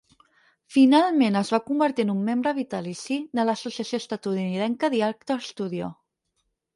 Finalment 0.75 1.35
es 1.41 1.49
va 1.55 1.57
convertir 1.67 2.05
en 2.07 2.13
un 2.13 2.23
membre 2.29 2.53
vitalici 2.59 3.17
de 3.41 3.45
l'associació 3.49 3.99
estatunidenca 4.05 4.89
The 4.95 5.03
Actors 5.09 5.51
Studio. 5.55 5.91